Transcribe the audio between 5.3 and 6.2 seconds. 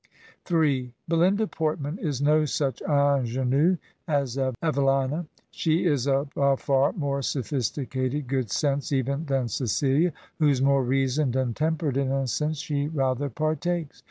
she is